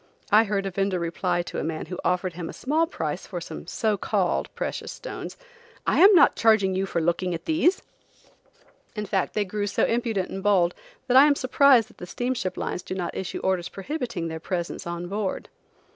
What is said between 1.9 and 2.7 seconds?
offered him a